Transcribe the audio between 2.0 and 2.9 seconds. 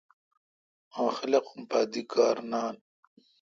کار نان۔